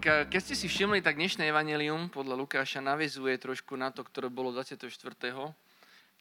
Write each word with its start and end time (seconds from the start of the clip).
Tak 0.00 0.08
eh, 0.08 0.24
keď 0.32 0.40
ste 0.40 0.56
si 0.56 0.64
všimli, 0.64 1.04
tak 1.04 1.20
dnešné 1.20 1.52
evanelium 1.52 2.08
podľa 2.08 2.32
Lukáša 2.40 2.80
navezuje 2.80 3.36
trošku 3.36 3.76
na 3.76 3.92
to, 3.92 4.00
ktoré 4.00 4.32
bolo 4.32 4.48
24. 4.48 4.88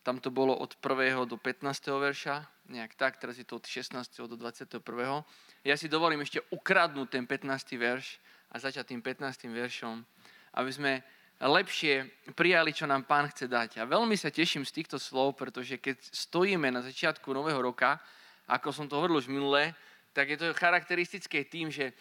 Tam 0.04 0.20
to 0.20 0.28
bolo 0.28 0.52
od 0.52 0.76
1. 0.76 1.16
do 1.24 1.40
15. 1.40 1.64
verša, 1.88 2.44
nejak 2.68 3.00
tak, 3.00 3.24
teraz 3.24 3.40
je 3.40 3.48
to 3.48 3.56
od 3.56 3.64
16. 3.64 3.96
do 4.28 4.36
21. 4.36 4.84
Ja 5.64 5.80
si 5.80 5.88
dovolím 5.88 6.28
ešte 6.28 6.44
ukradnúť 6.52 7.08
ten 7.08 7.24
15. 7.24 7.80
verš 7.80 8.20
a 8.52 8.60
začať 8.60 8.92
tým 8.92 9.00
15. 9.00 9.48
veršom, 9.48 10.04
aby 10.60 10.72
sme 10.76 10.92
lepšie 11.40 12.04
prijali, 12.36 12.76
čo 12.76 12.84
nám 12.84 13.08
pán 13.08 13.32
chce 13.32 13.48
dať. 13.48 13.80
A 13.80 13.88
veľmi 13.88 14.20
sa 14.20 14.28
teším 14.28 14.68
z 14.68 14.76
týchto 14.76 15.00
slov, 15.00 15.40
pretože 15.40 15.80
keď 15.80 16.04
stojíme 16.04 16.68
na 16.68 16.84
začiatku 16.84 17.32
nového 17.32 17.64
roka, 17.64 17.96
ako 18.44 18.76
som 18.76 18.92
to 18.92 19.00
hovoril 19.00 19.24
už 19.24 19.32
minulé, 19.32 19.72
tak 20.12 20.36
je 20.36 20.38
to 20.42 20.52
charakteristické 20.52 21.48
tým, 21.48 21.72
že 21.72 21.96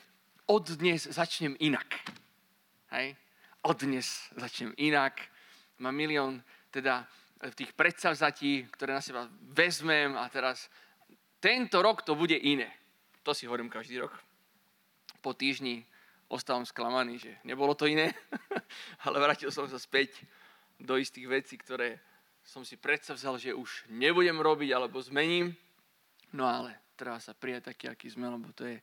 od 0.48 0.64
dnes 0.80 1.04
začnem 1.04 1.56
inak. 1.60 1.84
Hej? 2.96 3.16
Od 3.68 3.76
dnes 3.76 4.32
začnem 4.32 4.72
inak. 4.80 5.20
Mám 5.78 5.94
milión 5.94 6.40
teda 6.72 7.04
tých 7.54 7.76
predsavzatí, 7.76 8.66
ktoré 8.72 8.96
na 8.96 9.04
seba 9.04 9.28
vezmem 9.52 10.16
a 10.16 10.24
teraz 10.32 10.72
tento 11.38 11.84
rok 11.84 12.02
to 12.02 12.16
bude 12.16 12.34
iné. 12.34 12.72
To 13.22 13.36
si 13.36 13.44
hovorím 13.44 13.68
každý 13.68 14.00
rok. 14.00 14.16
Po 15.20 15.36
týždni 15.36 15.84
ostávam 16.32 16.64
sklamaný, 16.64 17.20
že 17.20 17.32
nebolo 17.44 17.76
to 17.76 17.84
iné, 17.86 18.10
ale 19.04 19.20
vrátil 19.20 19.52
som 19.52 19.68
sa 19.68 19.76
späť 19.76 20.24
do 20.80 20.96
istých 20.96 21.28
vecí, 21.28 21.54
ktoré 21.60 22.00
som 22.40 22.64
si 22.64 22.80
predsavzal, 22.80 23.36
že 23.36 23.52
už 23.52 23.84
nebudem 23.92 24.40
robiť 24.40 24.72
alebo 24.72 24.96
zmením. 25.04 25.52
No 26.32 26.48
ale 26.48 26.96
treba 26.96 27.20
sa 27.20 27.36
prijať 27.36 27.70
taký, 27.70 27.92
aký 27.92 28.08
sme, 28.08 28.32
lebo 28.32 28.48
to 28.56 28.64
je 28.64 28.80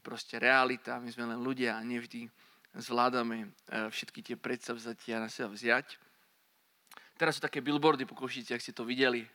proste 0.00 0.40
realita, 0.40 0.96
my 0.96 1.12
sme 1.12 1.28
len 1.28 1.40
ľudia 1.40 1.76
a 1.76 1.84
nevždy 1.84 2.30
zvládame 2.76 3.44
e, 3.44 3.48
všetky 3.92 4.24
tie 4.24 4.36
predstavzatia 4.40 5.20
na 5.20 5.28
seba 5.28 5.52
vziať. 5.52 6.00
Teraz 7.20 7.36
sú 7.36 7.44
také 7.44 7.60
billboardy 7.60 8.08
po 8.08 8.16
Košici, 8.16 8.56
ak 8.56 8.64
ste 8.64 8.72
to 8.72 8.88
videli. 8.88 9.22
E, 9.22 9.28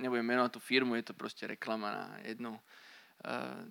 nebudem 0.00 0.24
menovať 0.24 0.56
tú 0.56 0.60
firmu, 0.62 0.96
je 0.96 1.12
to 1.12 1.14
proste 1.14 1.44
reklama 1.44 1.92
na 1.92 2.06
jedno 2.24 2.56
e, 2.56 2.60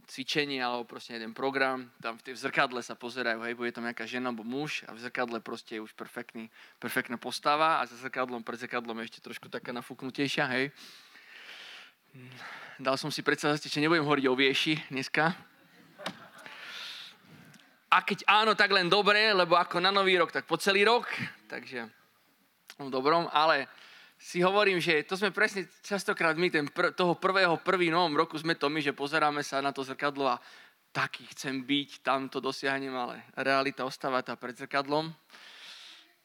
cvičenie 0.06 0.62
alebo 0.62 0.86
proste 0.86 1.17
jeden 1.17 1.34
program. 1.34 1.89
Tam 1.98 2.22
v 2.22 2.30
tej 2.30 2.38
zrkadle 2.38 2.86
sa 2.86 2.94
pozerajú, 2.94 3.42
hej, 3.42 3.58
bude 3.58 3.73
tam 3.73 3.89
nejaká 3.89 4.06
žena 4.06 4.30
alebo 4.30 4.45
muž 4.45 4.86
a 4.86 4.94
v 4.94 5.02
zrkadle 5.02 5.42
proste 5.42 5.82
je 5.82 5.82
už 5.82 5.98
perfektný, 5.98 6.54
perfektná 6.78 7.17
postava 7.17 7.82
a 7.82 7.89
za 7.89 7.98
zrkadlom, 7.98 8.45
pred 8.45 8.62
zrkadlom 8.62 9.02
je 9.02 9.09
ešte 9.09 9.26
trošku 9.26 9.50
taká 9.50 9.73
nafúknutejšia, 9.73 10.45
hej. 10.54 10.70
Dal 12.81 12.98
som 12.98 13.14
si 13.14 13.22
predsa, 13.22 13.56
že 13.56 13.80
nebudem 13.80 14.04
hovoriť 14.04 14.26
o 14.28 14.36
vieši 14.36 14.73
dneska. 14.90 15.31
A 17.92 17.98
keď 18.02 18.23
áno, 18.26 18.56
tak 18.56 18.72
len 18.72 18.88
dobre, 18.88 19.36
lebo 19.36 19.54
ako 19.59 19.84
na 19.84 19.92
nový 19.92 20.16
rok, 20.17 20.32
tak 20.32 20.48
po 20.48 20.58
celý 20.58 20.88
rok. 20.88 21.08
Takže 21.45 21.86
v 22.80 22.89
dobrom, 22.89 23.28
ale 23.30 23.67
si 24.17 24.42
hovorím, 24.42 24.82
že 24.82 25.04
to 25.06 25.14
sme 25.14 25.30
presne 25.30 25.67
častokrát 25.86 26.34
my, 26.34 26.48
ten 26.50 26.66
pr- 26.72 26.95
toho 26.95 27.14
prvého, 27.16 27.59
prvý 27.62 27.94
novom 27.94 28.17
roku 28.17 28.34
sme 28.39 28.58
to 28.58 28.72
my, 28.72 28.82
že 28.82 28.98
pozeráme 28.98 29.44
sa 29.45 29.62
na 29.62 29.70
to 29.70 29.86
zrkadlo 29.86 30.26
a 30.26 30.42
taký 30.89 31.28
chcem 31.38 31.62
byť, 31.62 32.02
tam 32.02 32.28
to 32.34 32.42
dosiahnem, 32.42 32.95
ale 32.98 33.23
realita 33.38 33.86
ostáva 33.86 34.26
tá 34.26 34.34
pred 34.34 34.58
zrkadlom. 34.58 35.14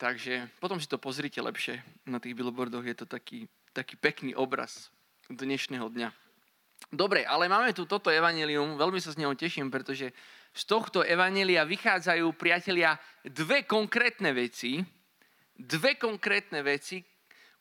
Takže 0.01 0.49
potom 0.57 0.81
si 0.81 0.89
to 0.89 0.97
pozrite 0.97 1.41
lepšie 1.41 1.85
na 2.09 2.17
tých 2.17 2.33
billboardoch, 2.33 2.85
je 2.85 2.97
to 2.97 3.07
taký, 3.09 3.45
taký 3.77 3.97
pekný 4.01 4.33
obraz 4.33 4.89
dnešného 5.31 5.89
dňa. 5.91 6.09
Dobre, 6.93 7.27
ale 7.27 7.51
máme 7.51 7.75
tu 7.75 7.89
toto 7.89 8.13
evanelium, 8.13 8.79
veľmi 8.79 9.01
sa 9.03 9.11
z 9.11 9.25
neho 9.25 9.35
teším, 9.35 9.73
pretože 9.73 10.13
z 10.57 10.63
tohto 10.65 11.03
evanelia 11.03 11.67
vychádzajú, 11.67 12.27
priatelia, 12.39 12.95
dve 13.27 13.67
konkrétne 13.67 14.31
veci, 14.31 14.81
dve 15.57 15.99
konkrétne 15.99 16.63
veci, 16.63 17.03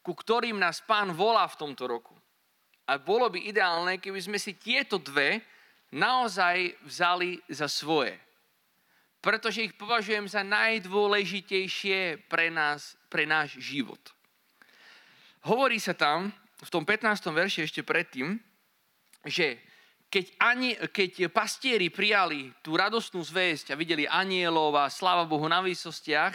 ku 0.05 0.13
ktorým 0.13 0.61
nás 0.61 0.85
pán 0.85 1.11
volá 1.17 1.47
v 1.49 1.59
tomto 1.59 1.89
roku. 1.89 2.13
A 2.85 3.01
bolo 3.01 3.33
by 3.33 3.49
ideálne, 3.49 3.97
keby 3.97 4.21
sme 4.21 4.37
si 4.37 4.53
tieto 4.53 5.01
dve 5.01 5.41
naozaj 5.89 6.77
vzali 6.85 7.41
za 7.49 7.65
svoje. 7.65 8.13
Pretože 9.25 9.65
ich 9.65 9.73
považujem 9.73 10.29
za 10.29 10.45
najdôležitejšie 10.45 12.29
pre, 12.29 12.53
nás, 12.53 12.93
pre 13.09 13.25
náš 13.25 13.57
život. 13.57 13.97
Hovorí 15.49 15.81
sa 15.81 15.97
tam 15.97 16.29
v 16.63 16.69
tom 16.71 16.87
15. 16.87 17.31
verši 17.35 17.67
ešte 17.67 17.81
predtým, 17.83 18.39
že 19.27 19.59
keď, 20.07 20.25
ani, 20.39 20.77
keď 20.79 21.27
pastieri 21.33 21.91
prijali 21.91 22.53
tú 22.63 22.79
radostnú 22.79 23.19
zväzť 23.19 23.73
a 23.73 23.79
videli 23.79 24.07
anielov 24.07 24.71
a 24.79 24.87
sláva 24.87 25.27
Bohu 25.27 25.43
na 25.49 25.59
výsostiach 25.59 26.33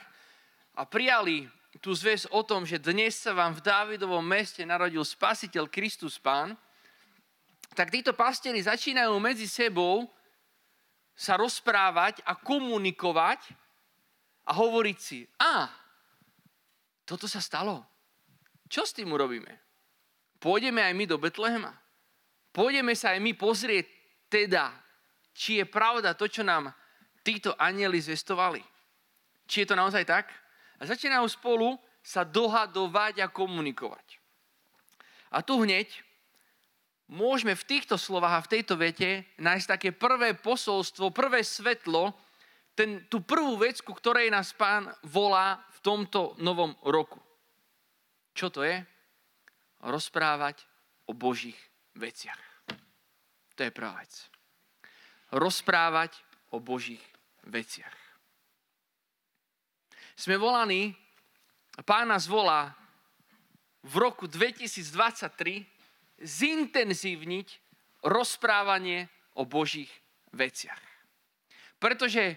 a 0.77 0.83
prijali 0.85 1.49
tú 1.79 1.95
zväzť 1.95 2.35
o 2.35 2.43
tom, 2.43 2.67
že 2.67 2.83
dnes 2.83 3.17
sa 3.17 3.33
vám 3.33 3.57
v 3.57 3.65
Dávidovom 3.65 4.21
meste 4.21 4.67
narodil 4.67 5.01
spasiteľ 5.01 5.71
Kristus 5.71 6.19
Pán, 6.19 6.59
tak 7.73 7.95
títo 7.95 8.11
pastieri 8.13 8.59
začínajú 8.59 9.15
medzi 9.23 9.47
sebou 9.47 10.11
sa 11.15 11.39
rozprávať 11.39 12.27
a 12.27 12.35
komunikovať 12.35 13.55
a 14.51 14.57
hovoriť 14.57 14.99
si, 14.99 15.23
a, 15.39 15.71
toto 17.07 17.31
sa 17.31 17.39
stalo. 17.39 17.87
Čo 18.67 18.83
s 18.83 18.97
tým 18.97 19.15
urobíme? 19.15 19.70
Pôjdeme 20.41 20.81
aj 20.81 20.97
my 20.97 21.05
do 21.05 21.21
Betlehema? 21.21 21.77
Pôjdeme 22.51 22.97
sa 22.97 23.15
aj 23.15 23.21
my 23.21 23.37
pozrieť 23.37 23.87
teda, 24.33 24.73
či 25.37 25.61
je 25.61 25.65
pravda 25.69 26.17
to, 26.17 26.27
čo 26.27 26.41
nám 26.41 26.73
títo 27.21 27.53
anieli 27.61 28.01
zvestovali. 28.01 28.65
Či 29.45 29.63
je 29.63 29.69
to 29.69 29.77
naozaj 29.77 30.03
tak? 30.09 30.33
A 30.81 30.89
začínajú 30.89 31.29
spolu 31.29 31.77
sa 32.01 32.25
dohadovať 32.25 33.21
a 33.21 33.27
komunikovať. 33.29 34.17
A 35.31 35.45
tu 35.45 35.61
hneď 35.61 35.87
môžeme 37.07 37.53
v 37.53 37.67
týchto 37.69 38.01
slovách 38.01 38.35
a 38.41 38.45
v 38.47 38.53
tejto 38.59 38.75
vete 38.81 39.29
nájsť 39.37 39.67
také 39.69 39.91
prvé 39.93 40.33
posolstvo, 40.33 41.13
prvé 41.13 41.45
svetlo, 41.45 42.17
ten, 42.73 43.05
tú 43.13 43.21
prvú 43.21 43.61
vec, 43.61 43.83
ku 43.85 43.93
ktorej 43.93 44.33
nás 44.33 44.57
pán 44.57 44.89
volá 45.05 45.61
v 45.77 45.79
tomto 45.85 46.39
novom 46.41 46.73
roku. 46.87 47.21
Čo 48.33 48.49
to 48.49 48.65
je? 48.65 48.81
Rozprávať 49.81 50.65
o 51.09 51.13
Božích 51.13 51.59
veciach. 51.97 52.41
To 53.57 53.61
je 53.65 53.71
prvá 53.73 54.01
vec. 54.01 54.13
Rozprávať 55.33 56.17
o 56.53 56.61
Božích 56.61 57.03
veciach. 57.45 57.97
Sme 60.17 60.37
volaní, 60.37 60.93
pán 61.89 62.13
nás 62.13 62.29
volá 62.29 62.77
v 63.81 63.95
roku 63.97 64.29
2023 64.29 65.65
zintenzívniť 66.21 67.49
rozprávanie 68.05 69.09
o 69.37 69.49
Božích 69.49 69.89
veciach. 70.37 70.81
Pretože 71.81 72.37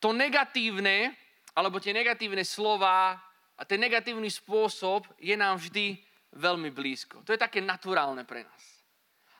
to 0.00 0.16
negatívne, 0.16 1.12
alebo 1.52 1.76
tie 1.76 1.92
negatívne 1.92 2.40
slova 2.42 3.20
a 3.52 3.62
ten 3.68 3.76
negatívny 3.76 4.32
spôsob 4.32 5.04
je 5.20 5.36
nám 5.36 5.60
vždy 5.60 6.00
veľmi 6.36 6.72
blízko. 6.72 7.20
To 7.24 7.32
je 7.32 7.40
také 7.40 7.60
naturálne 7.60 8.24
pre 8.24 8.44
nás. 8.44 8.62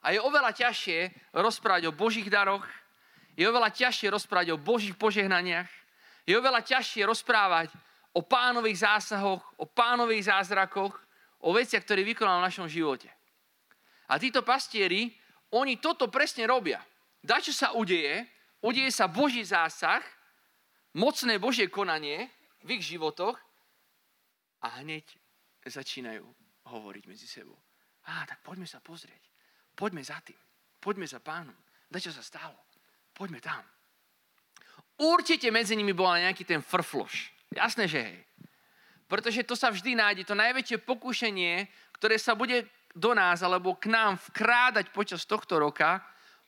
A 0.02 0.12
je 0.12 0.20
oveľa 0.20 0.52
ťažšie 0.52 1.30
rozprávať 1.32 1.88
o 1.88 1.96
Božích 1.96 2.26
daroch, 2.26 2.66
je 3.38 3.46
oveľa 3.48 3.72
ťažšie 3.72 4.12
rozprávať 4.12 4.48
o 4.52 4.60
Božích 4.60 4.98
požehnaniach, 4.98 5.70
je 6.26 6.34
oveľa 6.36 6.60
ťažšie 6.60 7.06
rozprávať 7.06 7.72
o 8.12 8.20
pánových 8.20 8.84
zásahoch, 8.84 9.40
o 9.56 9.64
pánových 9.64 10.28
zázrakoch, 10.28 10.92
o 11.42 11.50
veciach, 11.54 11.82
ktoré 11.82 12.04
vykonal 12.04 12.42
v 12.42 12.46
našom 12.50 12.68
živote. 12.68 13.08
A 14.12 14.20
títo 14.20 14.44
pastieri, 14.44 15.08
oni 15.56 15.80
toto 15.80 16.12
presne 16.12 16.44
robia. 16.44 16.82
čo 17.22 17.54
sa 17.54 17.72
udeje, 17.72 18.26
udeje 18.60 18.90
sa 18.92 19.08
Boží 19.08 19.40
zásah, 19.40 20.04
mocné 20.92 21.40
Božie 21.40 21.72
konanie 21.72 22.28
v 22.60 22.76
ich 22.78 22.84
životoch 22.84 23.38
a 24.60 24.82
hneď 24.84 25.08
začínajú 25.64 26.41
hovoriť 26.72 27.04
medzi 27.04 27.28
sebou. 27.28 27.60
Á, 28.08 28.24
tak 28.24 28.40
poďme 28.40 28.64
sa 28.64 28.80
pozrieť. 28.80 29.28
Poďme 29.76 30.00
za 30.00 30.18
tým. 30.24 30.38
Poďme 30.80 31.06
za 31.06 31.20
pánom. 31.20 31.54
Daj, 31.86 32.08
čo 32.08 32.12
sa 32.12 32.24
stalo. 32.24 32.56
Poďme 33.12 33.38
tam. 33.38 33.62
Určite 34.98 35.52
medzi 35.52 35.76
nimi 35.76 35.92
bola 35.92 36.24
nejaký 36.24 36.48
ten 36.48 36.64
frfloš. 36.64 37.30
Jasné, 37.52 37.84
že 37.86 38.00
hej. 38.00 38.18
Pretože 39.06 39.44
to 39.44 39.52
sa 39.52 39.68
vždy 39.68 39.92
nájde. 39.92 40.24
To 40.24 40.34
najväčšie 40.34 40.82
pokušenie, 40.88 41.68
ktoré 42.00 42.16
sa 42.16 42.32
bude 42.32 42.64
do 42.92 43.12
nás 43.12 43.44
alebo 43.44 43.76
k 43.76 43.92
nám 43.92 44.20
vkrádať 44.32 44.92
počas 44.92 45.24
tohto 45.24 45.60
roka, 45.60 46.00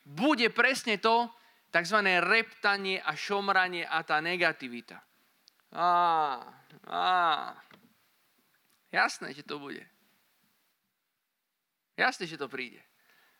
bude 0.05 0.49
presne 0.53 1.01
to 1.01 1.29
tzv. 1.73 1.97
reptanie 2.21 3.01
a 3.01 3.17
šomranie 3.17 3.85
a 3.85 4.05
tá 4.05 4.21
negativita. 4.21 5.01
Á, 5.73 5.89
á, 6.87 7.05
jasné, 8.93 9.33
že 9.33 9.43
to 9.43 9.57
bude. 9.57 9.81
Jasne, 11.95 12.27
že 12.27 12.39
to 12.39 12.51
príde. 12.51 12.79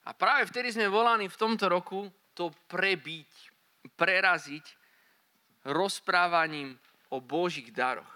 A 0.07 0.15
práve 0.15 0.47
vtedy 0.47 0.71
sme 0.71 0.87
volaní 0.87 1.27
v 1.27 1.39
tomto 1.39 1.67
roku 1.67 2.07
to 2.33 2.51
prebiť. 2.71 3.55
preraziť 3.95 4.65
rozprávaním 5.65 6.77
o 7.09 7.21
Božích 7.21 7.69
daroch. 7.73 8.15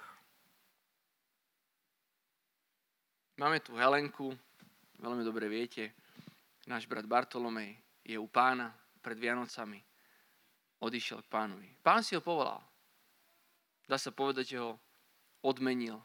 Máme 3.38 3.64
tu 3.64 3.78
Helenku, 3.78 4.36
veľmi 5.00 5.24
dobre 5.24 5.48
viete, 5.48 5.94
náš 6.68 6.84
brat 6.90 7.08
Bartolomej 7.08 7.78
je 8.04 8.20
u 8.20 8.28
pána 8.28 8.74
pred 9.00 9.16
Vianocami. 9.16 9.80
Odišiel 10.80 11.24
k 11.24 11.32
pánovi. 11.32 11.70
Pán 11.84 12.04
si 12.04 12.16
ho 12.16 12.22
povolal. 12.24 12.60
Dá 13.88 13.98
sa 13.98 14.12
povedať, 14.12 14.56
že 14.56 14.58
ho 14.60 14.80
odmenil 15.44 16.00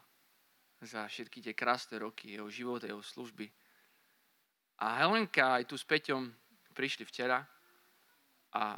za 0.83 1.07
všetky 1.07 1.41
tie 1.41 1.53
krásne 1.55 1.99
roky 1.99 2.35
jeho 2.35 2.47
života, 2.51 2.87
jeho 2.87 3.03
služby. 3.03 3.47
A 4.83 4.99
Helenka 5.03 5.61
aj 5.61 5.71
tu 5.71 5.75
s 5.79 5.87
Peťom 5.87 6.27
prišli 6.75 7.07
včera 7.07 7.39
a 8.51 8.75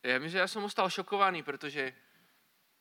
ja 0.00 0.16
myslím, 0.16 0.40
ja 0.40 0.48
som 0.48 0.64
ostal 0.64 0.88
šokovaný, 0.88 1.44
pretože 1.44 1.92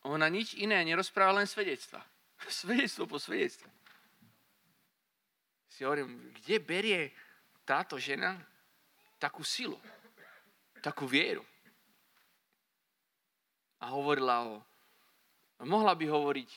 ona 0.08 0.32
nič 0.32 0.56
iné 0.56 0.80
nerozpráva, 0.88 1.44
len 1.44 1.48
svedectva. 1.48 2.00
Svedectvo 2.48 3.04
po 3.04 3.20
svedectve 3.20 3.68
si 5.80 5.88
hovorím, 5.88 6.36
kde 6.36 6.60
berie 6.60 7.02
táto 7.64 7.96
žena 7.96 8.36
takú 9.16 9.48
silu, 9.48 9.80
takú 10.84 11.08
vieru. 11.08 11.40
A 13.80 13.96
hovorila 13.96 14.44
ho, 14.44 14.56
mohla 15.64 15.96
by 15.96 16.04
hovoriť 16.04 16.52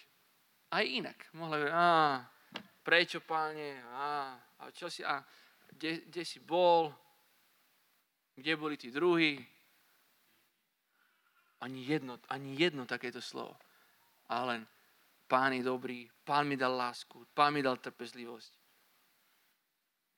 aj 0.74 0.84
inak. 0.90 1.18
Mohla 1.38 1.54
by, 1.54 1.64
a, 1.70 1.86
prečo, 2.82 3.22
páne, 3.22 3.78
a, 3.94 4.34
a 4.58 4.62
čo 4.74 4.90
si, 4.90 5.06
a 5.06 5.22
kde, 5.76 6.06
kde 6.08 6.22
si 6.24 6.38
bol, 6.40 6.92
kde 8.36 8.52
boli 8.56 8.76
tí 8.76 8.90
druhí. 8.90 9.40
Ani 11.62 11.86
jedno, 11.86 12.18
ani 12.28 12.58
jedno 12.58 12.86
takéto 12.86 13.22
slovo. 13.22 13.54
A 14.28 14.42
len, 14.44 14.66
pán 15.30 15.54
je 15.54 15.62
dobrý, 15.62 16.10
pán 16.26 16.48
mi 16.48 16.58
dal 16.58 16.74
lásku, 16.74 17.26
pán 17.34 17.54
mi 17.54 17.62
dal 17.62 17.78
trpezlivosť 17.78 18.62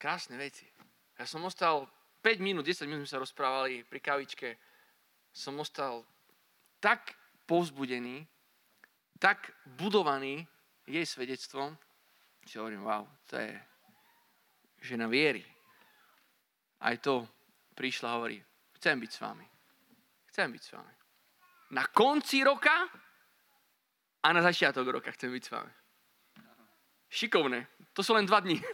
krásne 0.04 0.36
veci. 0.36 0.68
Ja 1.16 1.24
som 1.24 1.40
ostal 1.48 1.88
5 2.20 2.36
minút, 2.44 2.68
10 2.68 2.84
minút 2.84 3.08
sme 3.08 3.14
sa 3.16 3.24
rozprávali 3.24 3.88
pri 3.88 4.04
kavičke. 4.04 4.60
Som 5.32 5.56
ostal 5.64 6.04
tak 6.76 7.16
povzbudený, 7.48 8.28
tak 9.16 9.48
budovaný 9.80 10.44
jej 10.84 11.08
svedectvom, 11.08 11.72
že 12.44 12.60
hovorím, 12.60 12.84
wow, 12.84 13.08
to 13.24 13.40
je 13.40 13.56
žena 14.84 15.08
viery. 15.08 15.40
Aj 16.84 16.94
to 17.00 17.24
prišla 17.72 18.12
a 18.12 18.16
hovorí, 18.20 18.36
chcem 18.76 19.00
byť 19.00 19.10
s 19.10 19.18
vami. 19.24 19.46
Chcem 20.28 20.52
byť 20.52 20.62
s 20.62 20.70
vami. 20.76 20.94
Na 21.72 21.88
konci 21.88 22.44
roka 22.44 22.86
a 24.20 24.26
na 24.28 24.44
začiatok 24.44 24.84
roka 25.00 25.10
chcem 25.16 25.32
byť 25.32 25.42
s 25.42 25.50
vami. 25.50 25.72
Šikovné. 27.08 27.66
To 27.96 28.02
sú 28.04 28.12
len 28.12 28.28
dva 28.28 28.44
dní. 28.44 28.60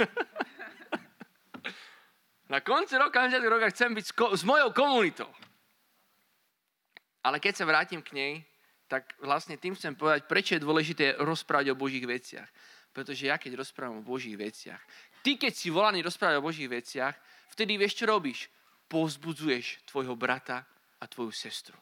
Na 2.50 2.58
konci 2.58 2.98
roka, 2.98 3.30
na 3.30 3.38
roka 3.46 3.70
chcem 3.70 3.94
byť 3.94 4.04
s, 4.10 4.10
ko- 4.10 4.34
s 4.34 4.42
mojou 4.42 4.74
komunitou. 4.74 5.30
Ale 7.22 7.38
keď 7.38 7.62
sa 7.62 7.68
vrátim 7.68 8.02
k 8.02 8.10
nej, 8.10 8.32
tak 8.90 9.14
vlastne 9.22 9.54
tým 9.54 9.78
chcem 9.78 9.94
povedať, 9.94 10.26
prečo 10.26 10.58
je 10.58 10.66
dôležité 10.66 11.14
rozprávať 11.22 11.70
o 11.70 11.78
Božích 11.78 12.02
veciach. 12.02 12.50
Pretože 12.90 13.30
ja 13.30 13.38
keď 13.38 13.62
rozprávam 13.62 14.02
o 14.02 14.08
Božích 14.08 14.34
veciach, 14.34 14.82
ty 15.20 15.36
keď 15.36 15.52
si 15.52 15.68
volaný 15.68 16.04
rozprávať 16.04 16.40
o 16.40 16.46
Božích 16.46 16.68
veciach, 16.68 17.14
vtedy 17.52 17.76
vieš, 17.76 18.02
čo 18.02 18.10
robíš? 18.10 18.48
Povzbudzuješ 18.90 19.86
tvojho 19.86 20.18
brata 20.18 20.66
a 21.00 21.04
tvoju 21.06 21.30
sestru. 21.30 21.78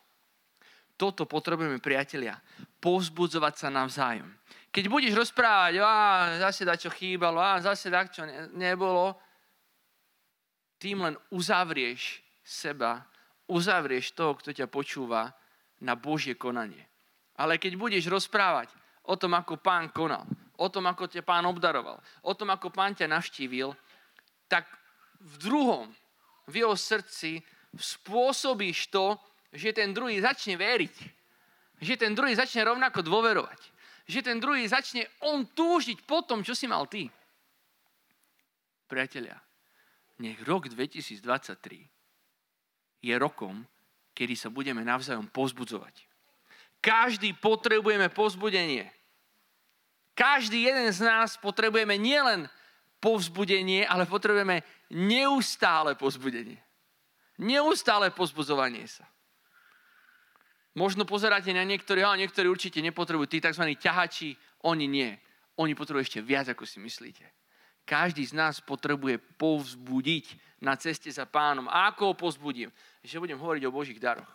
Toto 0.98 1.30
potrebujeme, 1.30 1.78
priatelia. 1.78 2.34
Povzbudzovať 2.82 3.54
sa 3.54 3.68
navzájom. 3.70 4.26
Keď 4.74 4.84
budeš 4.90 5.14
rozprávať, 5.14 5.78
a 5.78 5.92
zase 6.42 6.66
da 6.66 6.74
čo 6.74 6.90
chýbalo, 6.90 7.38
a 7.38 7.62
zase 7.62 7.86
da 7.86 8.02
čo 8.04 8.26
ne, 8.26 8.50
nebolo, 8.50 9.14
tým 10.82 11.06
len 11.06 11.14
uzavrieš 11.30 12.18
seba, 12.42 13.06
uzavrieš 13.46 14.14
toho, 14.18 14.34
kto 14.38 14.50
ťa 14.50 14.66
počúva 14.66 15.30
na 15.86 15.94
Božie 15.94 16.34
konanie. 16.34 16.82
Ale 17.38 17.62
keď 17.62 17.78
budeš 17.78 18.10
rozprávať 18.10 18.74
o 19.06 19.14
tom, 19.14 19.38
ako 19.38 19.62
pán 19.62 19.94
konal, 19.94 20.26
o 20.58 20.66
tom, 20.66 20.90
ako 20.90 21.06
ťa 21.06 21.22
pán 21.22 21.46
obdaroval, 21.46 22.02
o 22.26 22.32
tom, 22.34 22.50
ako 22.50 22.74
pán 22.74 22.98
ťa 22.98 23.06
navštívil, 23.06 23.72
tak 24.50 24.66
v 25.22 25.34
druhom, 25.38 25.86
v 26.50 26.64
jeho 26.64 26.74
srdci 26.74 27.42
spôsobíš 27.76 28.90
to, 28.90 29.14
že 29.52 29.76
ten 29.76 29.94
druhý 29.94 30.20
začne 30.20 30.56
veriť. 30.58 30.96
Že 31.78 31.94
ten 31.94 32.12
druhý 32.12 32.34
začne 32.34 32.66
rovnako 32.66 33.06
dôverovať. 33.06 33.60
Že 34.08 34.20
ten 34.24 34.36
druhý 34.40 34.66
začne 34.66 35.06
on 35.22 35.46
túžiť 35.46 36.02
po 36.02 36.24
tom, 36.24 36.42
čo 36.42 36.56
si 36.56 36.66
mal 36.66 36.88
ty. 36.88 37.06
Priatelia, 38.88 39.36
nech 40.18 40.40
rok 40.48 40.66
2023 40.72 41.20
je 43.04 43.14
rokom, 43.14 43.62
kedy 44.16 44.34
sa 44.34 44.48
budeme 44.50 44.82
navzájom 44.82 45.28
pozbudzovať. 45.30 46.08
Každý 46.82 47.36
potrebujeme 47.38 48.08
pozbudenie. 48.10 48.90
Každý 50.18 50.66
jeden 50.66 50.90
z 50.90 51.06
nás 51.06 51.38
potrebujeme 51.38 51.94
nielen 51.94 52.50
povzbudenie, 52.98 53.86
ale 53.86 54.02
potrebujeme 54.02 54.66
neustále 54.90 55.94
pozbudenie. 55.94 56.58
Neustále 57.38 58.10
pozbudzovanie 58.10 58.82
sa. 58.90 59.06
Možno 60.74 61.06
pozeráte 61.06 61.54
na 61.54 61.62
niektorí, 61.62 62.02
ale 62.02 62.26
niektorí 62.26 62.50
určite 62.50 62.82
nepotrebujú, 62.82 63.30
tí 63.30 63.38
tzv. 63.38 63.62
ťahači, 63.78 64.34
oni 64.66 64.90
nie. 64.90 65.14
Oni 65.58 65.78
potrebujú 65.78 66.02
ešte 66.02 66.20
viac, 66.22 66.50
ako 66.50 66.66
si 66.66 66.82
myslíte. 66.82 67.22
Každý 67.86 68.26
z 68.26 68.34
nás 68.34 68.58
potrebuje 68.58 69.22
povzbudiť 69.38 70.58
na 70.66 70.74
ceste 70.74 71.08
za 71.14 71.30
pánom. 71.30 71.70
A 71.70 71.94
ako 71.94 72.10
ho 72.10 72.14
povzbudím? 72.18 72.74
Že 73.06 73.22
budem 73.22 73.38
hovoriť 73.38 73.62
o 73.70 73.74
Božích 73.74 74.02
daroch. 74.02 74.28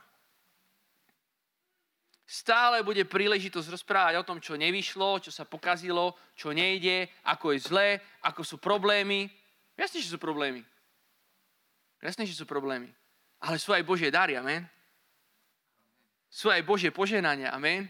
Stále 2.34 2.82
bude 2.82 3.06
príležitosť 3.06 3.78
rozprávať 3.78 4.18
o 4.18 4.26
tom, 4.26 4.42
čo 4.42 4.58
nevyšlo, 4.58 5.22
čo 5.22 5.30
sa 5.30 5.46
pokazilo, 5.46 6.18
čo 6.34 6.50
nejde, 6.50 7.06
ako 7.30 7.54
je 7.54 7.60
zlé, 7.62 7.90
ako 8.26 8.42
sú 8.42 8.58
problémy. 8.58 9.30
Jasne, 9.78 10.02
že 10.02 10.10
sú 10.10 10.18
problémy. 10.18 10.66
Jasne, 12.02 12.26
že 12.26 12.34
sú 12.34 12.50
problémy. 12.50 12.90
Ale 13.38 13.62
sú 13.62 13.70
aj 13.70 13.86
Božie 13.86 14.10
dary, 14.10 14.34
amen. 14.34 14.66
Sú 16.26 16.50
aj 16.50 16.66
Božie 16.66 16.90
poženania, 16.90 17.54
amen. 17.54 17.86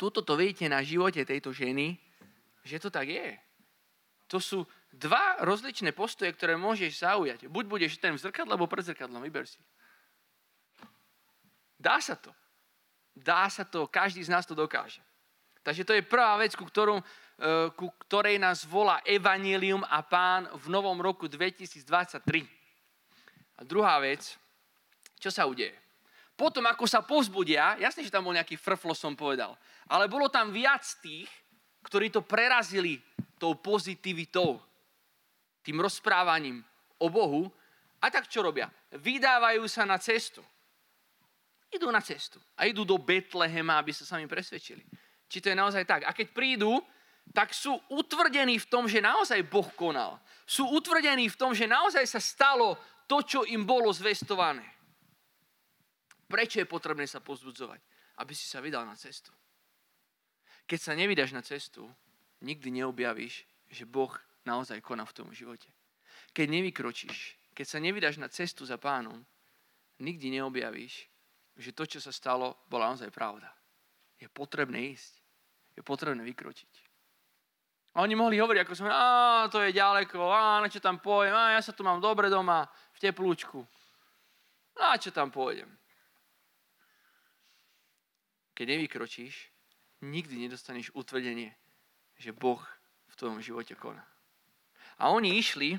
Tuto 0.00 0.24
to 0.24 0.32
vidíte 0.32 0.72
na 0.72 0.80
živote 0.80 1.20
tejto 1.28 1.52
ženy, 1.52 1.92
že 2.64 2.80
to 2.80 2.88
tak 2.88 3.04
je. 3.04 3.36
To 4.32 4.40
sú 4.40 4.64
dva 4.88 5.44
rozličné 5.44 5.92
postoje, 5.92 6.32
ktoré 6.32 6.56
môžeš 6.56 7.04
zaujať. 7.04 7.52
Buď 7.52 7.68
budeš 7.68 8.00
ten 8.00 8.16
v 8.16 8.22
zrkadle, 8.24 8.56
alebo 8.56 8.64
pred 8.64 8.88
zrkadlom, 8.88 9.20
vyber 9.20 9.44
si. 9.44 9.60
Dá 11.76 12.00
sa 12.00 12.16
to. 12.16 12.32
Dá 13.16 13.48
sa 13.48 13.64
to, 13.64 13.88
každý 13.88 14.20
z 14.20 14.28
nás 14.28 14.44
to 14.44 14.52
dokáže. 14.52 15.00
Takže 15.64 15.82
to 15.88 15.96
je 15.96 16.04
prvá 16.04 16.36
vec, 16.36 16.52
ku, 16.52 16.68
ktorom, 16.68 17.00
e, 17.00 17.04
ku 17.74 17.88
ktorej 18.06 18.36
nás 18.36 18.62
volá 18.68 19.00
Evangelium 19.02 19.82
a 19.88 20.04
Pán 20.04 20.46
v 20.52 20.66
novom 20.68 21.00
roku 21.00 21.26
2023. 21.26 22.44
A 23.56 23.64
druhá 23.64 23.96
vec, 23.98 24.36
čo 25.16 25.32
sa 25.32 25.48
udeje? 25.48 25.74
Potom, 26.36 26.68
ako 26.68 26.84
sa 26.84 27.00
pozbudia, 27.00 27.80
jasne, 27.80 28.04
že 28.04 28.12
tam 28.12 28.28
bol 28.28 28.36
nejaký 28.36 28.60
frflo, 28.60 28.92
som 28.92 29.16
povedal, 29.16 29.56
ale 29.88 30.04
bolo 30.06 30.28
tam 30.28 30.52
viac 30.52 30.84
tých, 31.00 31.26
ktorí 31.80 32.12
to 32.12 32.20
prerazili 32.20 33.00
tou 33.40 33.56
pozitivitou, 33.56 34.60
tým 35.64 35.80
rozprávaním 35.80 36.60
o 37.00 37.08
Bohu. 37.08 37.48
A 38.04 38.12
tak 38.12 38.28
čo 38.28 38.44
robia? 38.44 38.68
Vydávajú 38.92 39.64
sa 39.64 39.88
na 39.88 39.96
cestu. 39.96 40.44
Idú 41.76 41.92
na 41.92 42.00
cestu 42.00 42.40
a 42.56 42.64
idú 42.64 42.88
do 42.88 42.96
Betlehema, 42.96 43.76
aby 43.76 43.92
sa 43.92 44.08
sami 44.08 44.24
presvedčili. 44.24 44.80
Či 45.28 45.44
to 45.44 45.52
je 45.52 45.56
naozaj 45.58 45.84
tak. 45.84 46.08
A 46.08 46.16
keď 46.16 46.32
prídu, 46.32 46.80
tak 47.36 47.52
sú 47.52 47.76
utvrdení 47.92 48.56
v 48.56 48.70
tom, 48.70 48.88
že 48.88 49.04
naozaj 49.04 49.44
Boh 49.44 49.68
konal. 49.76 50.16
Sú 50.48 50.64
utvrdení 50.72 51.28
v 51.28 51.36
tom, 51.36 51.52
že 51.52 51.68
naozaj 51.68 52.08
sa 52.08 52.16
stalo 52.22 52.80
to, 53.04 53.20
čo 53.20 53.44
im 53.44 53.68
bolo 53.68 53.92
zvestované. 53.92 54.64
Prečo 56.26 56.64
je 56.64 56.66
potrebné 56.66 57.04
sa 57.04 57.20
pozbudzovať? 57.20 57.78
Aby 58.24 58.32
si 58.32 58.48
sa 58.48 58.64
vydal 58.64 58.88
na 58.88 58.96
cestu. 58.96 59.30
Keď 60.64 60.80
sa 60.80 60.92
nevydáš 60.96 61.36
na 61.36 61.44
cestu, 61.44 61.86
nikdy 62.40 62.82
neobjavíš, 62.82 63.44
že 63.70 63.84
Boh 63.84 64.10
naozaj 64.48 64.80
koná 64.80 65.04
v 65.04 65.14
tom 65.14 65.28
živote. 65.30 65.68
Keď 66.32 66.46
nevykročíš, 66.50 67.38
keď 67.54 67.66
sa 67.68 67.78
nevydáš 67.78 68.16
na 68.18 68.32
cestu 68.32 68.66
za 68.66 68.80
pánom, 68.80 69.22
nikdy 70.02 70.40
neobjavíš, 70.40 71.06
že 71.56 71.72
to, 71.72 71.88
čo 71.88 71.98
sa 71.98 72.12
stalo, 72.12 72.64
bola 72.68 72.92
naozaj 72.92 73.08
pravda. 73.10 73.48
Je 74.20 74.28
potrebné 74.28 74.92
ísť. 74.92 75.12
Je 75.76 75.82
potrebné 75.84 76.24
vykročiť. 76.24 76.72
A 77.96 78.04
oni 78.04 78.12
mohli 78.12 78.36
hovoriť, 78.36 78.60
ako 78.60 78.72
som, 78.76 78.92
a 78.92 79.48
to 79.48 79.64
je 79.64 79.72
ďaleko, 79.72 80.20
a 80.28 80.60
na 80.60 80.68
čo 80.68 80.84
tam 80.84 81.00
pôjdem, 81.00 81.32
a 81.32 81.56
ja 81.56 81.60
sa 81.64 81.72
tu 81.72 81.80
mám 81.80 81.96
dobre 81.96 82.28
doma, 82.28 82.68
v 82.92 82.98
teplúčku. 83.00 83.64
A 84.76 85.00
čo 85.00 85.08
tam 85.08 85.32
pôjdem? 85.32 85.68
keď 88.56 88.72
nevykročíš, 88.72 89.52
nikdy 90.00 90.48
nedostaneš 90.48 90.88
utvrdenie, 90.96 91.52
že 92.16 92.32
Boh 92.32 92.64
v 93.12 93.14
tvojom 93.20 93.44
živote 93.44 93.76
koná. 93.76 94.00
A 94.96 95.12
oni 95.12 95.36
išli, 95.36 95.76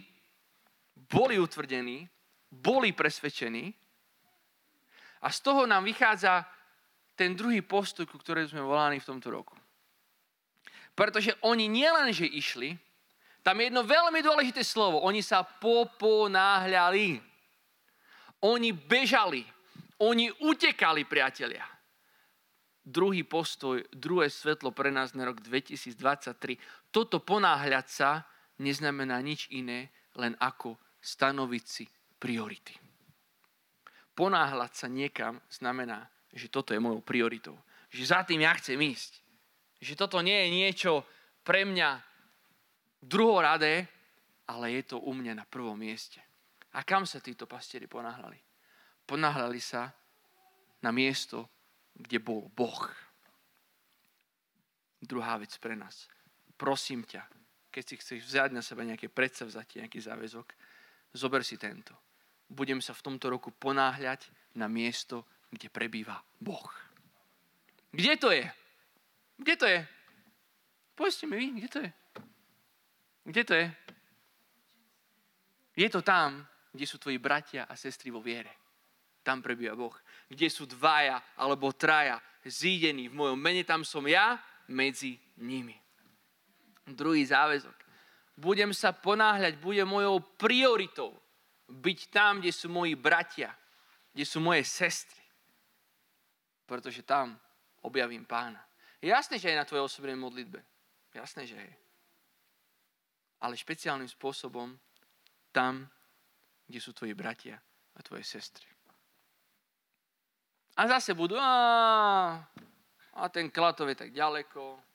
boli 0.94 1.42
utvrdení, 1.42 2.06
boli 2.54 2.94
presvedčení 2.94 3.74
a 5.22 5.28
z 5.34 5.40
toho 5.42 5.66
nám 5.66 5.84
vychádza 5.84 6.46
ten 7.18 7.34
druhý 7.34 7.66
postoj, 7.66 8.06
ku 8.06 8.22
sme 8.22 8.62
volani 8.62 9.02
v 9.02 9.10
tomto 9.10 9.34
roku. 9.34 9.58
Pretože 10.94 11.34
oni 11.46 11.66
nielenže 11.66 12.26
išli, 12.26 12.78
tam 13.42 13.58
je 13.58 13.70
jedno 13.70 13.82
veľmi 13.86 14.20
dôležité 14.22 14.62
slovo, 14.62 15.02
oni 15.02 15.22
sa 15.26 15.42
poponáhľali. 15.42 17.22
Oni 18.46 18.70
bežali, 18.70 19.42
oni 19.98 20.30
utekali, 20.46 21.10
priatelia. 21.10 21.66
Druhý 22.86 23.26
postoj, 23.26 23.82
druhé 23.90 24.30
svetlo 24.30 24.70
pre 24.72 24.94
nás 24.94 25.18
na 25.18 25.26
rok 25.26 25.42
2023. 25.42 26.94
Toto 26.94 27.18
ponáhľať 27.18 27.88
sa 27.90 28.24
neznamená 28.62 29.18
nič 29.26 29.50
iné, 29.50 29.90
len 30.14 30.38
ako 30.38 30.78
stanoviť 31.02 31.64
si 31.66 31.86
priority. 32.22 32.87
Ponáhľať 34.18 34.72
sa 34.74 34.88
niekam 34.90 35.38
znamená, 35.46 36.10
že 36.34 36.50
toto 36.50 36.74
je 36.74 36.82
mojou 36.82 37.06
prioritou. 37.06 37.54
Že 37.94 38.04
za 38.10 38.20
tým 38.26 38.42
ja 38.42 38.58
chcem 38.58 38.82
ísť. 38.82 39.22
Že 39.78 39.94
toto 39.94 40.18
nie 40.26 40.34
je 40.34 40.50
niečo 40.50 41.06
pre 41.46 41.62
mňa 41.70 42.02
druhoradé, 42.98 43.86
ale 44.50 44.74
je 44.82 44.84
to 44.90 44.98
u 45.06 45.14
mňa 45.14 45.38
na 45.38 45.46
prvom 45.46 45.78
mieste. 45.78 46.18
A 46.74 46.82
kam 46.82 47.06
sa 47.06 47.22
títo 47.22 47.46
pastieri 47.46 47.86
ponáhľali? 47.86 48.42
Ponáhľali 49.06 49.62
sa 49.62 49.94
na 50.82 50.90
miesto, 50.90 51.46
kde 51.94 52.18
bol 52.18 52.50
Boh. 52.50 52.90
Druhá 54.98 55.38
vec 55.38 55.54
pre 55.62 55.78
nás. 55.78 56.10
Prosím 56.58 57.06
ťa, 57.06 57.22
keď 57.70 57.84
si 57.86 57.96
chceš 58.02 58.20
vziať 58.26 58.50
na 58.50 58.66
seba 58.66 58.82
nejaké 58.82 59.14
predsavzatie, 59.14 59.86
nejaký 59.86 60.02
záväzok, 60.02 60.48
zober 61.14 61.46
si 61.46 61.62
tento. 61.62 62.07
Budem 62.48 62.80
sa 62.80 62.96
v 62.96 63.04
tomto 63.04 63.28
roku 63.28 63.52
ponáhľať 63.52 64.32
na 64.56 64.72
miesto, 64.72 65.28
kde 65.52 65.68
prebýva 65.68 66.20
Boh. 66.40 66.68
Kde 67.92 68.14
to 68.20 68.32
je? 68.32 68.46
Kde 69.38 69.54
to 69.56 69.66
je? 69.68 69.80
Povedzte 70.98 71.30
mi 71.30 71.36
vy, 71.38 71.48
kde 71.62 71.70
to 71.70 71.80
je? 71.84 71.90
Kde 73.28 73.44
to 73.44 73.54
je? 73.54 73.68
Je 75.78 75.88
to 75.94 76.02
tam, 76.02 76.42
kde 76.74 76.86
sú 76.90 76.98
tvoji 76.98 77.22
bratia 77.22 77.70
a 77.70 77.78
sestry 77.78 78.10
vo 78.10 78.24
viere. 78.24 78.50
Tam 79.22 79.44
prebýva 79.44 79.78
Boh. 79.78 79.94
Kde 80.26 80.48
sú 80.50 80.66
dvaja 80.66 81.22
alebo 81.38 81.76
traja 81.76 82.18
zídení 82.48 83.12
v 83.12 83.18
mojom 83.20 83.38
mene, 83.38 83.68
tam 83.68 83.84
som 83.84 84.02
ja 84.08 84.40
medzi 84.72 85.20
nimi. 85.44 85.76
Druhý 86.88 87.28
záväzok. 87.28 87.76
Budem 88.40 88.72
sa 88.72 88.96
ponáhľať, 88.96 89.60
bude 89.60 89.84
mojou 89.84 90.24
prioritou 90.40 91.12
byť 91.68 92.00
tam, 92.10 92.40
kde 92.40 92.52
sú 92.56 92.72
moji 92.72 92.96
bratia, 92.96 93.52
kde 94.16 94.26
sú 94.26 94.40
moje 94.40 94.64
sestry. 94.64 95.22
Pretože 96.68 97.04
tam 97.04 97.36
objavím 97.84 98.24
pána. 98.24 98.64
Je 99.00 99.12
jasné, 99.12 99.40
že 99.40 99.52
je 99.52 99.60
na 99.60 99.68
tvojej 99.68 99.84
osobnej 99.84 100.16
modlitbe. 100.16 100.60
Jasné, 101.14 101.48
že 101.48 101.56
je. 101.56 101.76
Ale 103.44 103.60
špeciálnym 103.60 104.10
spôsobom 104.10 104.74
tam, 105.54 105.86
kde 106.66 106.80
sú 106.82 106.92
tvoji 106.92 107.14
bratia 107.14 107.62
a 107.96 108.00
tvoje 108.02 108.26
sestry. 108.26 108.66
A 110.78 110.86
zase 110.88 111.14
budú, 111.14 111.38
a, 111.38 112.38
a 113.14 113.22
ten 113.30 113.50
klatov 113.50 113.90
je 113.90 113.98
tak 113.98 114.12
ďaleko, 114.14 114.88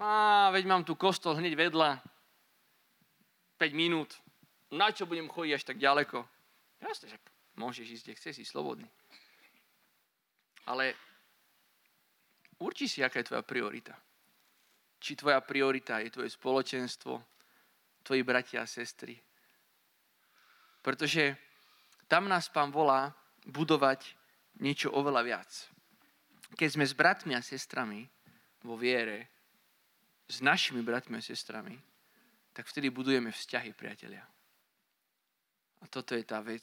Má, 0.00 0.48
veď 0.48 0.64
mám 0.64 0.80
tu 0.80 0.96
kostol 0.96 1.36
hneď 1.36 1.60
vedľa. 1.60 2.00
5 3.60 3.76
minút. 3.76 4.16
Na 4.72 4.88
čo 4.88 5.04
budem 5.04 5.28
chodiť 5.28 5.52
až 5.52 5.64
tak 5.68 5.76
ďaleko? 5.76 6.24
Jasne, 6.80 7.12
že 7.12 7.18
môžeš 7.60 8.00
ísť, 8.00 8.04
kde 8.08 8.16
chceš, 8.16 8.34
si 8.40 8.44
slobodný. 8.48 8.88
Ale 10.64 10.96
urči 12.56 12.88
si, 12.88 13.04
aká 13.04 13.20
je 13.20 13.28
tvoja 13.28 13.44
priorita. 13.44 13.92
Či 14.96 15.20
tvoja 15.20 15.44
priorita 15.44 16.00
je 16.00 16.08
tvoje 16.08 16.32
spoločenstvo, 16.32 17.20
tvoji 18.00 18.22
bratia 18.24 18.64
a 18.64 18.70
sestry. 18.70 19.20
Pretože 20.80 21.36
tam 22.08 22.32
nás 22.32 22.48
pán 22.48 22.72
volá 22.72 23.12
budovať 23.44 24.16
niečo 24.64 24.88
oveľa 24.88 25.20
viac. 25.20 25.50
Keď 26.56 26.68
sme 26.80 26.84
s 26.88 26.96
bratmi 26.96 27.36
a 27.36 27.44
sestrami 27.44 28.08
vo 28.64 28.80
viere, 28.80 29.28
s 30.30 30.40
našimi 30.40 30.80
bratmi 30.80 31.20
a 31.20 31.24
sestrami, 31.24 31.76
tak 32.60 32.68
vtedy 32.68 32.92
budujeme 32.92 33.32
vzťahy, 33.32 33.72
priatelia. 33.72 34.20
A 35.80 35.88
toto 35.88 36.12
je 36.12 36.20
tá 36.28 36.44
vec, 36.44 36.60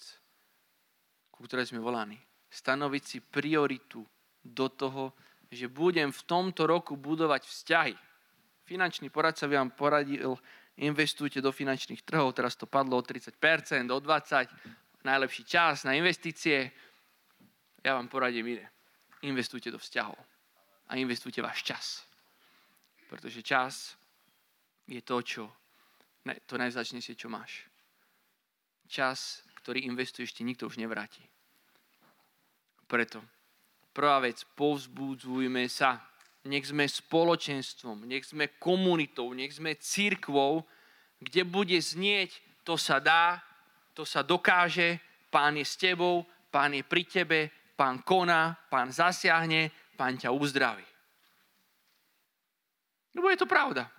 ku 1.34 1.42
ktorej 1.42 1.74
sme 1.74 1.82
volaní. 1.82 2.22
Stanoviť 2.54 3.02
si 3.02 3.18
prioritu 3.18 4.06
do 4.46 4.70
toho, 4.70 5.18
že 5.50 5.66
budem 5.66 6.14
v 6.14 6.22
tomto 6.30 6.70
roku 6.70 6.94
budovať 6.94 7.50
vzťahy. 7.50 7.98
Finančný 8.70 9.10
poradca 9.10 9.50
by 9.50 9.58
vám 9.58 9.74
poradil, 9.74 10.38
investujte 10.78 11.42
do 11.42 11.50
finančných 11.50 12.06
trhov, 12.06 12.38
teraz 12.38 12.54
to 12.54 12.70
padlo 12.70 13.02
o 13.02 13.02
30%, 13.02 13.34
o 13.90 13.98
20%, 13.98 15.02
najlepší 15.02 15.50
čas 15.50 15.82
na 15.82 15.98
investície. 15.98 16.70
Ja 17.82 17.98
vám 17.98 18.06
poradím 18.06 18.54
ide. 18.54 18.70
Investujte 19.26 19.74
do 19.74 19.82
vzťahov 19.82 20.22
a 20.86 20.92
investujte 20.94 21.42
váš 21.42 21.66
čas. 21.66 22.06
Pretože 23.10 23.42
čas 23.42 23.98
je 24.86 25.02
to, 25.02 25.26
čo, 25.26 25.50
to 26.48 26.58
najvzácnejšie, 26.58 27.16
čo 27.16 27.32
máš. 27.32 27.64
Čas, 28.88 29.44
ktorý 29.64 29.84
investuješ, 29.88 30.34
ti 30.34 30.48
nikto 30.48 30.68
už 30.68 30.80
nevráti. 30.80 31.24
Preto, 32.88 33.20
prvá 33.92 34.24
vec, 34.24 34.48
povzbudzujme 34.56 35.68
sa. 35.68 36.00
Nech 36.48 36.72
sme 36.72 36.88
spoločenstvom, 36.88 38.08
nech 38.08 38.24
sme 38.24 38.56
komunitou, 38.56 39.36
nech 39.36 39.60
sme 39.60 39.76
církvou, 39.76 40.64
kde 41.20 41.44
bude 41.44 41.76
znieť, 41.76 42.32
to 42.64 42.80
sa 42.80 43.04
dá, 43.04 43.44
to 43.92 44.08
sa 44.08 44.24
dokáže, 44.24 45.04
pán 45.28 45.60
je 45.60 45.66
s 45.68 45.76
tebou, 45.76 46.24
pán 46.48 46.72
je 46.72 46.88
pri 46.88 47.04
tebe, 47.04 47.52
pán 47.76 48.00
koná, 48.02 48.56
pán 48.72 48.96
zasiahne, 48.96 49.68
pán 50.00 50.16
ťa 50.16 50.32
uzdraví. 50.32 50.86
Lebo 53.18 53.28
je 53.28 53.40
to 53.42 53.50
pravda. 53.50 53.90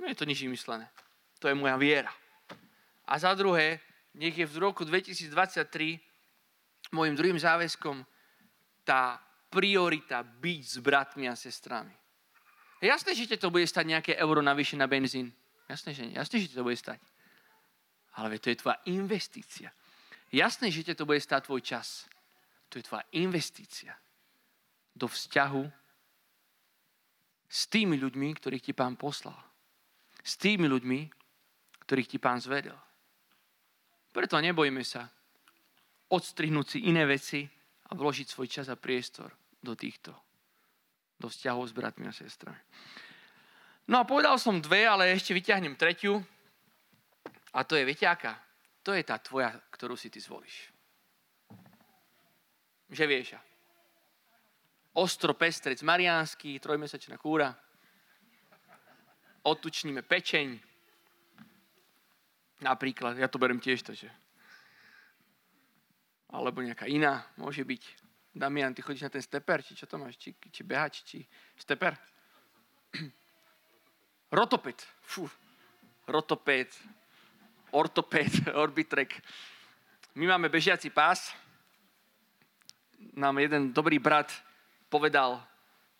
Nie 0.00 0.16
je 0.16 0.18
to 0.18 0.26
nič 0.26 0.42
vymyslené. 0.42 0.88
To 1.42 1.50
je 1.50 1.58
moja 1.58 1.74
viera. 1.74 2.14
A 3.02 3.18
za 3.18 3.34
druhé, 3.34 3.82
nech 4.14 4.38
je 4.38 4.46
v 4.46 4.62
roku 4.62 4.86
2023 4.86 5.98
môjim 6.94 7.18
druhým 7.18 7.34
záväzkom 7.34 8.06
tá 8.86 9.18
priorita 9.50 10.22
byť 10.22 10.62
s 10.62 10.76
bratmi 10.78 11.26
a 11.26 11.34
sestrami. 11.34 11.90
Jasné, 12.78 13.14
že 13.18 13.34
to 13.34 13.50
bude 13.50 13.66
stať 13.66 13.84
nejaké 13.90 14.12
euro 14.18 14.38
navyše 14.38 14.78
na 14.78 14.86
benzín. 14.86 15.34
Jasné, 15.66 15.94
že 15.94 16.02
nie. 16.06 16.14
Jasné, 16.14 16.46
že 16.46 16.54
to 16.54 16.66
bude 16.66 16.78
stať. 16.78 16.98
Ale 18.18 18.38
to 18.38 18.50
je 18.50 18.58
tvoja 18.62 18.78
investícia. 18.86 19.74
Jasné, 20.30 20.70
že 20.70 20.94
to 20.94 21.06
bude 21.06 21.18
stať 21.18 21.50
tvoj 21.50 21.62
čas. 21.62 22.06
To 22.70 22.78
je 22.78 22.86
tvoja 22.86 23.02
investícia 23.18 23.98
do 24.94 25.10
vzťahu 25.10 25.64
s 27.50 27.60
tými 27.68 28.00
ľuďmi, 28.00 28.28
ktorých 28.40 28.64
ti 28.70 28.72
pán 28.72 28.96
poslal. 28.96 29.36
S 30.24 30.40
tými 30.40 30.66
ľuďmi, 30.70 31.21
ktorých 31.92 32.08
ti 32.08 32.16
pán 32.16 32.40
zvedel. 32.40 32.72
Preto 34.16 34.40
nebojme 34.40 34.80
sa 34.80 35.04
odstrihnúť 36.08 36.66
si 36.72 36.88
iné 36.88 37.04
veci 37.04 37.44
a 37.84 37.92
vložiť 37.92 38.32
svoj 38.32 38.48
čas 38.48 38.72
a 38.72 38.80
priestor 38.80 39.28
do 39.60 39.76
týchto, 39.76 40.16
do 41.20 41.28
vzťahov 41.28 41.68
s 41.68 41.76
bratmi 41.76 42.08
a 42.08 42.16
sestrami. 42.16 42.56
No 43.92 44.00
a 44.00 44.08
povedal 44.08 44.40
som 44.40 44.56
dve, 44.56 44.88
ale 44.88 45.12
ešte 45.12 45.36
vyťahnem 45.36 45.76
tretiu. 45.76 46.16
A 47.52 47.60
to 47.60 47.76
je, 47.76 47.84
viete 47.84 48.08
aká? 48.08 48.40
To 48.80 48.96
je 48.96 49.04
tá 49.04 49.20
tvoja, 49.20 49.52
ktorú 49.76 49.92
si 49.92 50.08
ty 50.08 50.16
zvolíš. 50.16 50.72
Že 52.88 53.04
vieš 53.04 53.36
ostro 54.96 55.36
pestrec 55.36 55.84
mariánsky, 55.84 56.56
trojmesačná 56.56 57.20
kúra. 57.20 57.52
Otučníme 59.44 60.00
pečeň. 60.00 60.71
Napríklad, 62.62 63.18
ja 63.18 63.26
to 63.26 63.42
berem 63.42 63.58
tiež 63.58 63.82
to, 63.82 63.92
že... 63.92 64.06
Alebo 66.32 66.62
nejaká 66.62 66.86
iná, 66.88 67.26
môže 67.36 67.60
byť. 67.66 67.82
Damian, 68.32 68.72
ty 68.72 68.80
chodíš 68.80 69.04
na 69.04 69.12
ten 69.12 69.20
steper, 69.20 69.60
či 69.60 69.76
čo 69.76 69.84
to 69.84 70.00
máš, 70.00 70.16
či, 70.16 70.32
či 70.32 70.62
behač, 70.64 71.04
či 71.04 71.20
steper? 71.58 71.92
Rotoped. 74.38 74.78
Fú. 75.04 75.28
Rotoped. 76.08 76.72
Ortoped, 77.76 78.32
orbitrek. 78.64 79.20
My 80.16 80.32
máme 80.32 80.48
bežiaci 80.48 80.88
pás, 80.88 81.34
nám 83.16 83.38
jeden 83.38 83.72
dobrý 83.72 83.98
brat 83.98 84.32
povedal, 84.88 85.40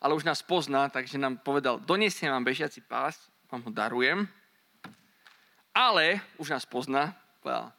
ale 0.01 0.15
už 0.15 0.25
nás 0.25 0.45
pozná, 0.45 0.89
takže 0.89 1.19
nám 1.19 1.41
povedal, 1.41 1.81
donesiem 1.81 2.33
vám 2.33 2.45
bežiaci 2.45 2.81
pás, 2.85 3.17
vám 3.51 3.63
ho 3.65 3.71
darujem, 3.73 4.29
ale 5.73 6.21
už 6.37 6.53
nás 6.53 6.65
pozná, 6.69 7.17
povedal, 7.41 7.73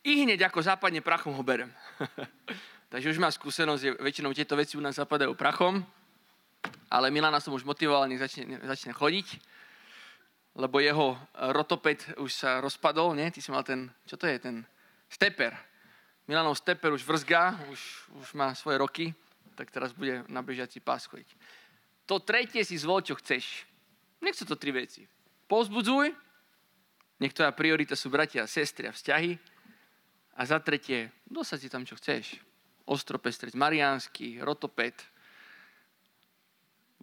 i 0.00 0.24
hneď 0.24 0.48
ako 0.48 0.64
západne 0.64 1.04
prachom 1.04 1.36
ho 1.36 1.42
berem. 1.44 1.68
takže 2.92 3.12
už 3.12 3.20
má 3.20 3.28
skúsenosť, 3.28 3.82
že 3.82 3.96
väčšinou 4.00 4.32
tieto 4.32 4.56
veci 4.56 4.76
u 4.76 4.84
nás 4.84 4.96
zapadajú 4.96 5.36
prachom, 5.36 5.84
ale 6.88 7.12
Milana 7.12 7.40
som 7.40 7.52
už 7.52 7.64
motivoval, 7.64 8.08
nech 8.08 8.20
začne, 8.20 8.60
začne 8.64 8.92
chodiť, 8.96 9.40
lebo 10.56 10.80
jeho 10.80 11.16
rotoped 11.52 12.16
už 12.20 12.30
sa 12.32 12.50
rozpadol, 12.60 13.16
nie? 13.16 13.28
Ty 13.32 13.40
si 13.40 13.50
mal 13.52 13.64
ten, 13.64 13.88
čo 14.04 14.16
to 14.16 14.28
je, 14.28 14.36
ten 14.40 14.64
steper. 15.08 15.56
Milanov 16.30 16.58
steper 16.58 16.94
už 16.94 17.02
vrzga, 17.02 17.58
už, 17.70 17.80
už 18.22 18.28
má 18.38 18.54
svoje 18.54 18.78
roky, 18.78 19.06
tak 19.58 19.70
teraz 19.70 19.90
bude 19.92 20.22
na 20.30 20.42
bežiaci 20.42 20.78
pás 20.78 21.06
chodiť. 21.10 21.26
To 22.06 22.18
tretie 22.22 22.62
si 22.66 22.78
zvol, 22.78 23.02
čo 23.02 23.18
chceš. 23.18 23.66
Nech 24.22 24.34
sú 24.34 24.46
to 24.46 24.58
tri 24.58 24.70
veci. 24.74 25.06
Pozbudzuj, 25.46 26.14
tvoja 27.28 27.52
priorita 27.52 27.92
sú 27.92 28.08
bratia 28.08 28.48
a 28.48 28.48
sestry 28.48 28.88
a 28.88 28.96
vzťahy. 28.96 29.36
A 30.40 30.48
za 30.48 30.56
tretie, 30.64 31.12
dosať 31.28 31.58
si 31.60 31.68
tam, 31.68 31.84
čo 31.84 32.00
chceš. 32.00 32.40
Ostropestreť, 32.88 33.52
mariánsky, 33.52 34.40
rotoped. 34.40 34.96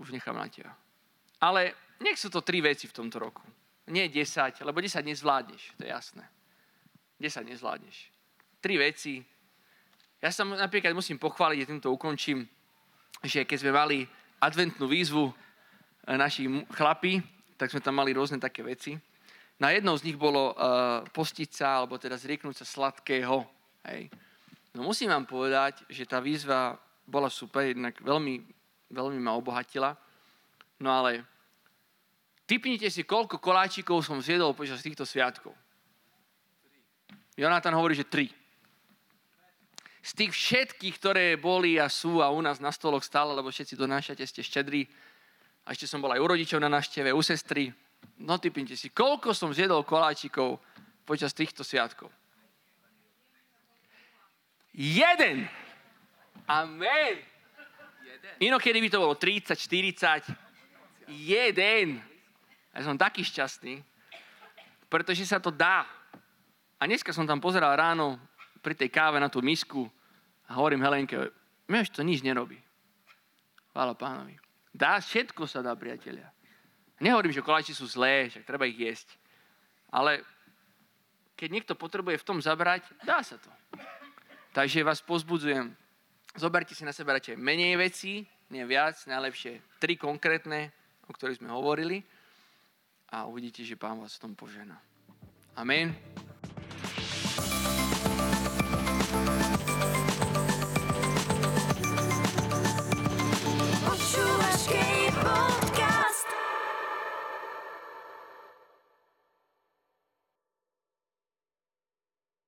Už 0.02 0.10
nechám 0.10 0.34
na 0.34 0.50
teba. 0.50 0.74
Ale 1.38 1.78
nech 2.02 2.18
sú 2.18 2.34
to 2.34 2.42
tri 2.42 2.66
veci 2.66 2.90
v 2.90 2.98
tomto 2.98 3.22
roku. 3.22 3.46
Nie 3.94 4.10
10, 4.10 4.66
lebo 4.66 4.82
10 4.82 5.06
nezvládneš, 5.06 5.78
to 5.78 5.86
je 5.86 5.94
jasné. 5.94 6.26
10 7.22 7.46
nezvládneš 7.46 8.18
tri 8.68 8.76
veci. 8.78 9.22
Ja 10.20 10.34
sa 10.34 10.44
napríklad 10.44 10.92
musím 10.98 11.22
pochváliť, 11.22 11.60
a 11.64 11.70
týmto 11.70 11.94
ukončím, 11.94 12.44
že 13.22 13.46
keď 13.46 13.58
sme 13.64 13.72
mali 13.72 13.98
adventnú 14.42 14.90
výzvu 14.90 15.30
eh, 15.30 16.18
naši 16.18 16.50
chlapi, 16.74 17.22
tak 17.58 17.72
sme 17.72 17.82
tam 17.82 17.98
mali 17.98 18.14
rôzne 18.14 18.42
také 18.42 18.60
veci. 18.66 18.98
Na 19.58 19.74
jednou 19.74 19.98
z 19.98 20.06
nich 20.06 20.18
bolo 20.18 20.54
uh, 20.54 21.02
postiť 21.10 21.50
sa, 21.50 21.82
alebo 21.82 21.98
teda 21.98 22.14
zrieknúť 22.14 22.62
sa 22.62 22.66
sladkého. 22.66 23.42
Hej. 23.90 24.14
No 24.78 24.86
musím 24.86 25.10
vám 25.10 25.26
povedať, 25.26 25.82
že 25.90 26.06
tá 26.06 26.22
výzva 26.22 26.78
bola 27.10 27.32
super, 27.32 27.66
jednak 27.66 27.98
veľmi, 27.98 28.46
veľmi 28.94 29.18
ma 29.18 29.34
obohatila. 29.34 29.98
No 30.78 30.94
ale 30.94 31.26
typnite 32.46 32.94
si, 32.94 33.02
koľko 33.02 33.42
koláčikov 33.42 34.06
som 34.06 34.22
zjedol 34.22 34.54
počas 34.54 34.86
týchto 34.86 35.10
sviatkov. 35.10 35.58
Jonathan 37.34 37.74
hovorí, 37.74 37.98
že 37.98 38.06
tri 38.06 38.30
z 40.08 40.12
tých 40.16 40.32
všetkých, 40.32 40.96
ktoré 41.04 41.26
boli 41.36 41.76
a 41.76 41.92
sú 41.92 42.24
a 42.24 42.32
u 42.32 42.40
nás 42.40 42.64
na 42.64 42.72
stoloch 42.72 43.04
stále, 43.04 43.36
lebo 43.36 43.52
všetci 43.52 43.76
donášate, 43.76 44.24
ste 44.24 44.40
štedrí. 44.40 44.88
A 45.68 45.76
ešte 45.76 45.84
som 45.84 46.00
bol 46.00 46.16
aj 46.16 46.24
u 46.24 46.28
rodičov 46.32 46.64
na 46.64 46.72
našteve, 46.72 47.12
u 47.12 47.20
sestry. 47.20 47.76
No 48.18 48.42
typnite 48.42 48.74
si, 48.74 48.90
koľko 48.90 49.34
som 49.34 49.54
zjedol 49.54 49.86
koláčikov 49.86 50.58
počas 51.06 51.32
týchto 51.38 51.62
sviatkov. 51.62 52.10
Jeden. 54.74 55.46
Amen. 56.50 57.16
Inokedy 58.38 58.78
by 58.82 58.90
to 58.90 59.02
bolo 59.02 59.16
30, 59.18 59.58
40. 59.58 60.30
Jeden. 61.10 62.02
Ja 62.74 62.80
som 62.86 62.94
taký 62.94 63.26
šťastný, 63.26 63.82
pretože 64.86 65.26
sa 65.26 65.42
to 65.42 65.50
dá. 65.50 65.90
A 66.78 66.86
dneska 66.86 67.10
som 67.10 67.26
tam 67.26 67.42
pozeral 67.42 67.74
ráno 67.74 68.22
pri 68.62 68.78
tej 68.78 68.94
káve 68.94 69.18
na 69.18 69.34
tú 69.34 69.42
misku 69.42 69.90
a 70.46 70.62
hovorím 70.62 70.86
Helenke, 70.86 71.34
vieš, 71.66 71.90
to 71.90 72.06
nič 72.06 72.22
nerobí. 72.22 72.62
Chvála 73.74 73.98
pánovi. 73.98 74.38
Dá, 74.70 75.02
všetko 75.02 75.50
sa 75.50 75.66
dá, 75.66 75.74
priatelia. 75.74 76.30
Nehovorím, 76.98 77.34
že 77.34 77.46
koláči 77.46 77.74
sú 77.78 77.86
zlé, 77.86 78.30
však 78.30 78.48
treba 78.48 78.66
ich 78.66 78.78
jesť. 78.78 79.14
Ale 79.94 80.26
keď 81.38 81.50
niekto 81.54 81.74
potrebuje 81.78 82.18
v 82.18 82.28
tom 82.28 82.42
zabrať, 82.42 82.84
dá 83.06 83.22
sa 83.22 83.38
to. 83.38 83.52
Takže 84.58 84.82
vás 84.82 85.06
pozbudzujem, 85.06 85.70
zoberte 86.34 86.74
si 86.74 86.82
na 86.82 86.90
seba 86.90 87.14
radšej 87.14 87.38
menej 87.38 87.78
vecí, 87.78 88.26
nie 88.50 88.66
viac, 88.66 88.98
najlepšie 89.06 89.62
tri 89.78 89.94
konkrétne, 89.94 90.74
o 91.06 91.14
ktorých 91.14 91.38
sme 91.38 91.54
hovorili 91.54 92.02
a 93.14 93.30
uvidíte, 93.30 93.62
že 93.62 93.78
Pán 93.78 94.02
vás 94.02 94.18
v 94.18 94.24
tom 94.28 94.34
požena. 94.34 94.82
Amen. 95.54 96.27